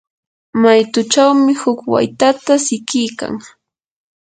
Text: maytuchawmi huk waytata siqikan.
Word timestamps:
maytuchawmi 0.61 1.53
huk 1.61 1.79
waytata 1.93 2.53
siqikan. 2.65 3.33